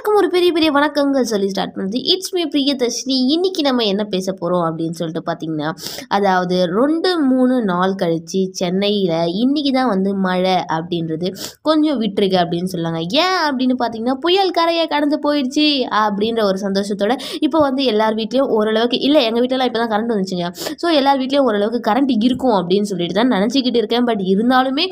[0.00, 3.16] எல்லாருக்கும் ஒரு பெரிய பெரிய வணக்கங்கள் சொல்லி ஸ்டார்ட் பண்ணுது இட்ஸ் மீ பிரியதர்ஷினி.
[3.34, 5.70] இன்னைக்கு நம்ம என்ன பேச போகிறோம் அப்படின்னு சொல்லிட்டு பார்த்தீங்கன்னா
[6.16, 11.28] அதாவது ரெண்டு மூணு நாள் கழித்து சென்னையில் இன்னைக்கு தான் வந்து மழை அப்படின்றது
[11.68, 15.68] கொஞ்சம் விட்டுருக்கு அப்படின்னு சொல்லாங்க ஏன் அப்படின்னு பார்த்தீங்கன்னா புயல் கரையை கடந்து போயிடுச்சு
[16.04, 17.16] அப்படின்ற ஒரு சந்தோஷத்தோட
[17.48, 20.48] இப்போ வந்து எல்லார் வீட்லேயும் ஓரளவுக்கு இல்லை எங்கள் வீட்டிலலாம் இப்போ தான் கரண்ட் வந்துச்சுங்க.
[20.82, 24.08] ஸோ எல்லார் வீட்லேயும் ஓரளவுக்கு கரண்ட் இருக்கும் அப்படின்னு சொல்லிட்டு தான் நினச்சிக்கிட்டு இருக்கேன்.
[24.10, 24.86] பட் இருந்தாலுமே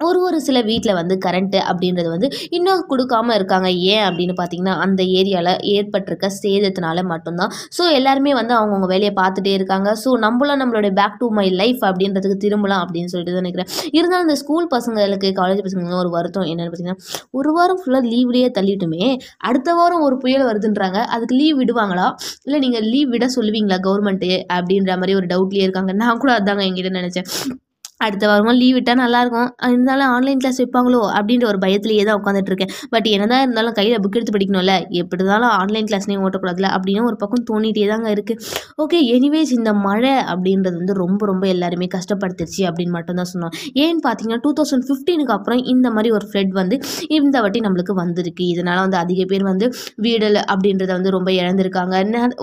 [0.00, 3.68] ஒரு ஒரு சில வீட்டில் வந்து கரண்ட்டு அப்படின்றது வந்து இன்னும் கொடுக்காம இருக்காங்க.
[3.92, 7.52] ஏன் அப்படின்னு பார்த்தீங்கன்னா அந்த ஏரியாவில் ஏற்பட்டிருக்க சேதத்தினால மட்டும்தான்.
[7.76, 9.88] ஸோ எல்லாருமே வந்து அவங்கவுங்க வேலையை பார்த்துட்டே இருக்காங்க.
[10.02, 13.70] ஸோ நம்மளும் நம்மளுடைய பேக் டு மை லைஃப் அப்படின்றதுக்கு திரும்பலாம் அப்படின்னு சொல்லிட்டு தான் நினைக்கிறேன்.
[13.98, 17.02] இருந்தாலும் இந்த ஸ்கூல் பசங்களுக்கு காலேஜ் பசங்களுக்கு ஒரு வருத்தம் என்னென்னு பார்த்தீங்கன்னா
[17.40, 19.06] ஒரு வாரம் ஃபுல்லாக லீவ்லேயே தள்ளிட்டுமே
[19.50, 20.98] அடுத்த வாரம் ஒரு புயல் வருதுன்றாங்க.
[21.16, 22.08] அதுக்கு லீவ் விடுவாங்களா?
[22.48, 25.94] இல்லை நீங்கள் லீவ் விட சொல்லுவீங்களா கவர்மெண்ட்டு அப்படின்ற மாதிரி ஒரு டவுட்லேயே இருக்காங்க.
[26.02, 27.28] நான் கூட அதாங்க என்கிட்ட நினச்சேன்.
[28.04, 29.50] அடுத்த வாரமாக லீவ் விட்டால் நல்லாயிருக்கும்.
[29.66, 34.16] இருந்தாலும் ஆன்லைன் கிளாஸ் வைப்பாங்களோ அப்படின்ற ஒரு பயத்திலேயே தான் உட்காந்துட்டு இருக்கேன் பட் என்னதான் இருந்தாலும் கையில் புக்
[34.18, 34.72] எடுத்து படிக்கணும்ல.
[35.00, 38.42] எப்படி இருந்தாலும் ஆன்லைன் கிளாஸ்லேயும் ஓட்டக்கூடாதுல அப்படின்னு ஒரு பக்கம் தோண்டிகிட்டே தாங்க இருக்குது
[38.84, 43.54] ஓகே எனிவேஸ் இந்த மழை அப்படின்றது வந்து ரொம்ப ரொம்ப எல்லாருமே கஷ்டப்படுத்துருச்சு அப்படின்னு மட்டும்தான் சொன்னோம்.
[43.84, 46.78] ஏன்னு பார்த்தீங்கன்னா டூ தௌசண்ட் ஃபிஃப்டீனுக்கு அப்புறம் இந்த மாதிரி ஒரு ஃப்ளட் வந்து
[47.18, 48.44] இந்த வாட்டி நம்மளுக்கு வந்திருக்கு.
[48.54, 49.68] இதனால் வந்து அதிக பேர் வந்து
[50.06, 51.94] வீடல் அப்படின்றத வந்து ரொம்ப இழந்திருக்காங்க.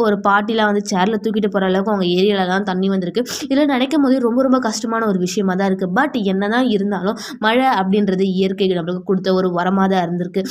[0.05, 3.23] ஒரு பாட்டிலாம் வந்து சேரில் தூக்கிட்டு போகிற அளவுக்கு அவங்க ஏரியாலலாம் தண்ணி வந்திருக்கு.
[3.51, 7.17] இதில் நினைக்கும் போது ரொம்ப ரொம்ப கஷ்டமான ஒரு விஷயம் விஷயமா தான் இருக்குது பட் என்ன தான் இருந்தாலும்
[7.45, 10.43] மழை அப்படின்றது இயற்கை நம்மளுக்கு கொடுத்த ஒரு வரமாக தான் இருந்திருக்கு.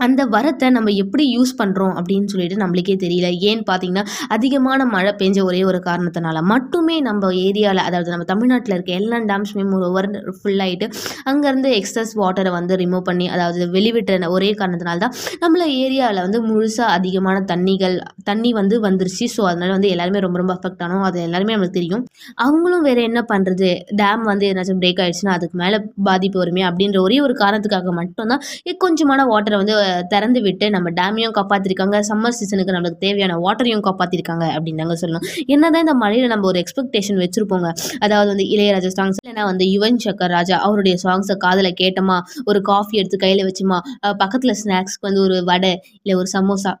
[0.00, 3.28] அந்த வரத்தை நம்ம எப்படி யூஸ் பண்ணுறோம் அப்படின்னு சொல்லிட்டு நம்மளுக்கே தெரியல.
[3.48, 4.04] ஏன்னு பார்த்தீங்கன்னா
[4.36, 9.64] அதிகமான மழை பெஞ்ச ஒரே ஒரு காரணத்தினால மட்டுமே நம்ம ஏரியாவில் அதாவது நம்ம தமிழ்நாட்டில் இருக்க எல்லா டேம்ஸுமே
[9.78, 10.86] ஒரு ஓவர் ஃபுல்லாகிட்டு
[11.30, 15.14] அங்கேருந்து எக்ஸஸ் வாட்டரை வந்து ரிமூவ் பண்ணி அதாவது வெளிவிட்ட ஒரே காரணத்தினால தான்
[15.44, 17.96] நம்மள ஏரியாவில் வந்து முழுசாக அதிகமான தண்ணிகள்
[18.30, 19.24] தண்ணி வந்து வந்துருச்சு.
[19.36, 21.06] ஸோ அதனால் வந்து எல்லாருமே ரொம்ப ரொம்ப அஃபெக்ட் ஆனோம்.
[21.10, 22.04] அது எல்லாருமே நம்மளுக்கு தெரியும்.
[22.46, 23.70] அவங்களும் வேறு என்ன பண்ணுறது
[24.02, 25.78] டேம் வந்து எதனாச்சும் பிரேக் ஆகிடுச்சுன்னா அதுக்கு மேலே
[26.10, 28.44] பாதிப்பு வருமே அப்படின்ற ஒரே ஒரு காரணத்துக்காக மட்டும்தான்
[28.84, 29.74] கொஞ்சமான வாட்டரை வந்து
[30.12, 35.26] திறந்து விட்டு நம்ம டேமையும் காப்பாற்றிருக்காங்க சம்மர் சீசனுக்கு நம்மளுக்கு தேவையான வாட்டரையும் காப்பாற்றிருக்காங்க அப்படின்னு தாங்க சொல்லணும்.
[35.54, 37.70] என்னதான் இந்த மழையில் நம்ம ஒரு எக்ஸ்பெக்டேஷன் வச்சுருப்போங்க.
[38.04, 42.94] அதாவது வந்து இளையராஜா சாங்ஸ் இல்லைனா வந்து யுவன் சக்கர் ராஜா அவருடைய சாங்ஸை காதில் கேட்டோமா ஒரு காஃபி
[43.02, 43.80] எடுத்து கையில் வச்சுமா
[44.22, 46.72] பக்கத்தில் ஸ்நாக்ஸ்க்கு வந்து ஒரு வடை இல்லை ஒரு சமோசா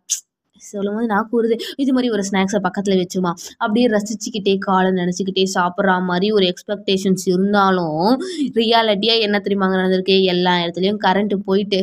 [0.62, 5.96] சொல்லும் போது நான் கூறுது இது மாதிரி ஒரு ஸ்நாக்ஸை பக்கத்தில் வச்சுமா அப்படியே ரசிச்சுக்கிட்டே காலை நினச்சிக்கிட்டே சாப்பிட்ற
[6.10, 8.06] மாதிரி ஒரு எக்ஸ்பெக்டேஷன்ஸ் இருந்தாலும்
[8.58, 10.16] ரியாலிட்டியாக என்ன தெரியுமாங்க நடந்திருக்கு?
[10.34, 11.80] எல்லா இடத்துலையும் கரண்ட்டு போயிட்டு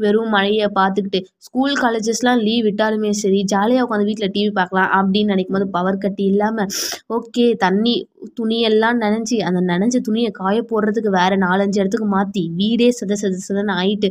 [0.00, 5.58] வெறும் மழையை பார்த்துக்கிட்டு ஸ்கூல் காலேஜஸ்லாம் லீவ் விட்டாலுமே சரி ஜாலியாக உட்காந்து வீட்டில் டிவி பார்க்கலாம் அப்படின்னு நினைக்கும்
[5.58, 6.70] போது பவர் கட்டி இல்லாமல்
[7.14, 7.94] ஓகே தண்ணி
[8.34, 13.76] துணியெல்லாம் நனைஞ்சி அந்த நனைஞ்ச துணியை காய போடுறதுக்கு வேறு நாலஞ்சு இடத்துக்கு மாற்றி வீடே சத சத சதன்னு
[13.76, 14.10] ஆயிட்டு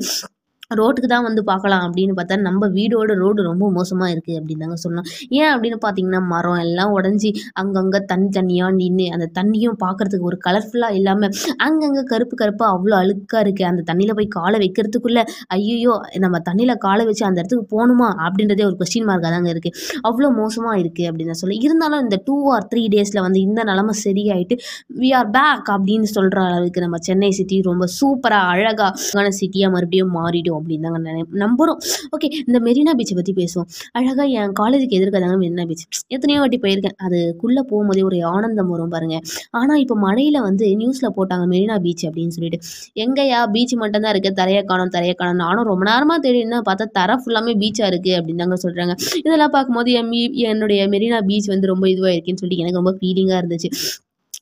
[0.72, 5.08] ரோட்டுக்கு தான் வந்து பார்க்கலாம் அப்படின்னு பார்த்தா நம்ம வீடோட ரோடு ரொம்ப மோசமாக இருக்குது அப்படின்னு தாங்க சொன்னோம்
[5.34, 11.00] ஏன் அப்படின்னு பார்த்தீங்கன்னா மரம் எல்லாம் உடஞ்சி அங்கங்கே தண்ணி தண்ணியாக நின்று அந்த தண்ணியும் பார்க்குறதுக்கு ஒரு கலர்ஃபுல்லாக
[11.00, 16.76] இல்லாமல் அங்கங்கே கருப்பு கருப்பாக அவ்வளோ அழுக்காக இருக்குது அந்த தண்ணியில் போய் காலை வைக்கிறதுக்குள்ளே ஐயோ நம்ம தண்ணியில்
[16.78, 21.38] காலை வச்சு அந்த இடத்துக்கு போகணுமா அப்படின்றதே ஒரு கொஸ்டின் மார்க்காக தாங்க இருக்குது அவ்வளோ மோசமாக இருக்குது அப்படின்னு
[21.42, 24.58] சொல்லி இருந்தாலும் இந்த டூ ஆர் த்ரீ டேஸில் வந்து இந்த நிலமை சரியாயிட்டு
[25.00, 30.53] வி ஆர் பேக் அப்படின்னு சொல்கிற அளவுக்கு நம்ம சென்னை சிட்டி ரொம்ப சூப்பராக அழகாக சிட்டியாக மறுபடியும் மாறிடும்
[30.60, 31.80] அப்படின்னு தாங்க நினை நம்புகிறோம்
[32.16, 33.68] ஓகே இந்த மெரினா பீச்சை பற்றி பேசுவோம்.
[33.98, 36.98] அழகாக என் காலேஜுக்கு எதிர்க்க தாங்க மெரினா பீச் எத்தனையோ வாட்டி போயிருக்கேன்.
[37.06, 39.24] அதுக்குள்ளே போகும்போதே ஒரு ஆனந்தம் வரும் பாருங்கள்
[39.60, 42.60] ஆனால் இப்போ மழையில் வந்து நியூஸில் போட்டாங்க மெரினா பீச் அப்படின்னு சொல்லிட்டு.
[43.06, 45.42] எங்கேயா பீச் மட்டும்தான் இருக்குது தரையை காணும் தரையை காணும்.
[45.46, 50.12] நானும் ரொம்ப நேரமாக தேடினா பார்த்தா தர ஃபுல்லாமே பீச்சாக இருக்குது அப்படின்னு தாங்க சொல்கிறாங்க இதெல்லாம் பார்க்கும்போது என்
[50.54, 53.70] என்னுடைய மெரினா பீச் வந்து ரொம்ப இதுவாக இருக்குன்னு சொல்லிட்டு எனக்கு ரொம்ப ஃபீலிங்காக இருந்துச்சு.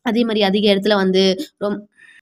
[0.09, 1.23] அதே மாதிரி அதிக இடத்துல வந்து
[1.63, 1.77] ரொம்ப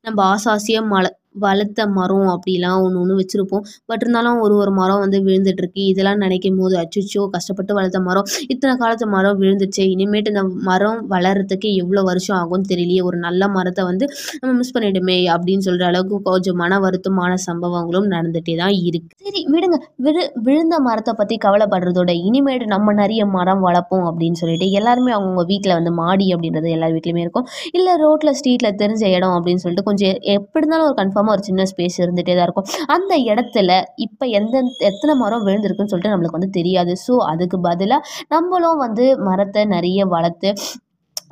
[0.07, 1.09] நம்ம ஆசாசியாக மழை
[1.45, 3.63] வளர்த்த மரம் அப்படிலாம் ஒன்று ஒன்று வச்சுருப்போம்.
[3.89, 5.81] பட் இருந்தாலும் ஒரு ஒரு மரம் வந்து விழுந்துட்டுருக்கு.
[5.91, 8.27] இதெல்லாம் நினைக்கும் போது அச்சுச்சோ கஷ்டப்பட்டு வளர்த்த மரம்.
[8.53, 13.01] இத்தனை காலத்து மரம் விழுந்துச்சு இனிமேட்டு இந்த மரம் வளர்கிறதுக்கு எவ்வளோ வருஷம் ஆகும்னு தெரியலையே.
[13.09, 14.05] ஒரு நல்ல மரத்தை வந்து
[14.41, 19.77] நம்ம மிஸ் பண்ணிவிடுமே அப்படின்னு சொல்கிற அளவுக்கு கொஞ்சம் மன வருத்தமான சம்பவங்களும் நடந்துகிட்டே தான் இருக்குது சரி விடுங்க.
[20.05, 25.75] விழு விழுந்த மரத்தை பற்றி கவலைப்படுறதோட இனிமேட்டு நம்ம நிறைய மரம் வளர்ப்போம் அப்படின்னு சொல்லிட்டு எல்லாருமே அவங்கவுங்க வீட்டில்
[25.77, 27.47] வந்து மாடி அப்படின்றது எல்லார் வீட்லேயுமே இருக்கும்.
[27.77, 31.65] இல்லை ரோட்டில் ஸ்ட்ரீட்டில் தெரிஞ்ச இடம் அப்படின்னு சொல்லிட்டு கொஞ்சம் எப்படி இருந்தாலும் ஒரு கன்ஃபார்ம் இல்லாமல் ஒரு சின்ன
[31.71, 32.67] ஸ்பேஸ் இருந்துகிட்டே தான் இருக்கும்.
[32.95, 33.71] அந்த இடத்துல
[34.05, 34.55] இப்போ எந்த
[34.89, 36.93] எத்தனை மரம் விழுந்திருக்குன்னு சொல்லிட்டு நம்மளுக்கு வந்து தெரியாது.
[37.05, 40.51] ஸோ அதுக்கு பதிலாக நம்மளும் வந்து மரத்தை நிறைய வளர்த்து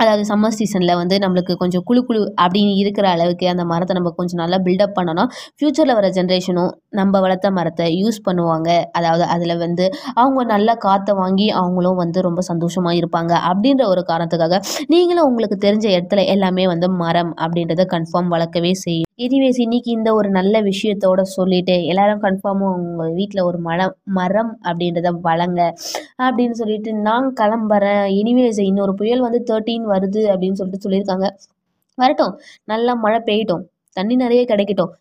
[0.02, 4.42] அதாவது சம்மர் சீசனில் வந்து நம்மளுக்கு கொஞ்சம் குழு குழு அப்படின்னு இருக்கிற அளவுக்கு அந்த மரத்தை நம்ம கொஞ்சம்
[4.42, 8.70] நல்லா பில்டப் பண்ணணும் ஃப்யூச்சரில் வர ஜென்ரேஷனும் நம்ம வளர்த்த மரத்தை யூஸ் பண்ணுவாங்க.
[8.98, 9.88] அதாவது அதில் வந்து
[10.22, 13.34] அவங்க நல்லா காற்றை வாங்கி அவங்களும் வந்து ரொம்ப சந்தோஷமாக இருப்பாங்க.
[13.50, 14.62] அப்படின்ற ஒரு காரணத்துக்காக
[14.96, 20.30] நீங்களும் உங்களுக்கு தெரிஞ்ச இடத்துல எல்லாமே வந்து மரம் அப்படின்றத கன்ஃபார்ம் வளர்க்கவே செய்யும் எனிவேஸ் இன்னைக்கு இந்த ஒரு
[20.30, 25.62] நல்ல விஷயத்தோட சொல்லிட்டு எல்லாரும் கன்ஃபார்மாக உங்கள் வீட்டில் ஒரு மரம் மரம் அப்படின்றத வளங்க
[26.26, 28.04] அப்படின்னு சொல்லிட்டு நான் கிளம்புறேன்.
[28.20, 31.30] எனிவேஸ் இன்னொரு புயல் வந்து தேர்ட்டீன் வருது அப்படின்னு சொல்லிட்டு சொல்லியிருக்காங்க.
[31.98, 32.34] வரட்டும்
[32.72, 33.64] நல்லா மழை பெய்யட்டும்.
[33.98, 34.92] தண்ணி நிறைய கிடைக்கட்டும்.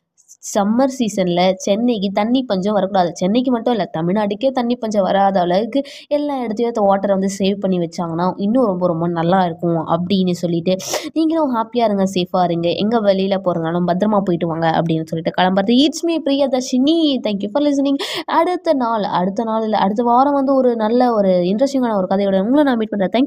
[0.43, 3.11] சம்மர் சீசனில் சென்னைக்கு தண்ணி பஞ்சம் வரக்கூடாது.
[3.21, 5.81] சென்னைக்கு மட்டும் இல்லை தமிழ்நாட்டுக்கே தண்ணி பஞ்சம் வராத அளவுக்கு
[6.17, 10.75] எல்லா இடத்துலையும் வாட்டரை வந்து சேவ் பண்ணி வச்சாங்கன்னா இன்னும் ரொம்ப ரொம்ப நல்லா இருக்கும் அப்படின்னு சொல்லிட்டு
[11.17, 12.69] நீங்களும் ஹாப்பியாக இருங்க சேஃபாக இருங்க.
[12.83, 15.75] எங்கே வெளியில் போகிறதுனாலும் பத்திரமா போயிட்டு வாங்க அப்படின்னு சொல்லிட்டு கிளம்புறது.
[15.85, 16.97] It's me Priyadarshini.
[17.27, 18.01] Thank you for listening
[18.39, 22.63] அடுத்த நாள் அடுத்த நாள் இல்லை அடுத்த வாரம் வந்து ஒரு நல்ல ஒரு இன்ட்ரெஸ்டிங்கான ஒரு கதையோட உங்களை
[22.69, 23.25] நான் மீட் பண்ணுறேன் தேங்க்யூ